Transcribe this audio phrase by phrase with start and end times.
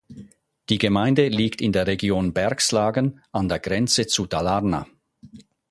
[0.69, 4.87] Die Gemeinde liegt in der Region Bergslagen an der Grenze zu Dalarna.